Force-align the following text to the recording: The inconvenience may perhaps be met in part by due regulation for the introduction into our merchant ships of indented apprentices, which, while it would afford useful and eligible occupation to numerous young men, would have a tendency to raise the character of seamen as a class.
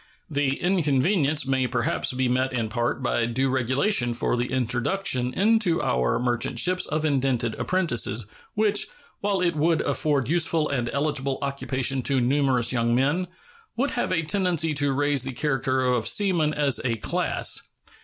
The 0.31 0.59
inconvenience 0.59 1.45
may 1.45 1.67
perhaps 1.67 2.11
be 2.11 2.27
met 2.27 2.53
in 2.53 2.69
part 2.69 3.03
by 3.03 3.27
due 3.27 3.49
regulation 3.51 4.15
for 4.15 4.35
the 4.35 4.47
introduction 4.51 5.31
into 5.35 5.79
our 5.79 6.17
merchant 6.17 6.57
ships 6.57 6.87
of 6.87 7.05
indented 7.05 7.53
apprentices, 7.59 8.25
which, 8.55 8.87
while 9.19 9.41
it 9.41 9.55
would 9.55 9.81
afford 9.81 10.27
useful 10.27 10.67
and 10.67 10.89
eligible 10.91 11.37
occupation 11.43 12.01
to 12.01 12.19
numerous 12.19 12.73
young 12.73 12.95
men, 12.95 13.27
would 13.77 13.91
have 13.91 14.11
a 14.11 14.23
tendency 14.23 14.73
to 14.73 14.91
raise 14.91 15.21
the 15.21 15.33
character 15.33 15.81
of 15.85 16.07
seamen 16.07 16.51
as 16.51 16.81
a 16.83 16.95
class. 16.95 17.67